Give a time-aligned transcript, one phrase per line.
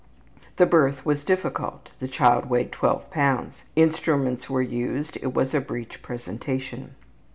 [0.55, 1.89] The birth was difficult.
[1.99, 3.51] The child weighed 12 lbs.
[3.75, 6.95] Instruments were used; it was a breech presentation.